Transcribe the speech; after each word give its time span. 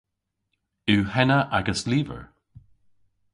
Yw 0.91 1.03
henna 1.13 1.39
agas 1.57 1.81
lyver? 1.89 2.23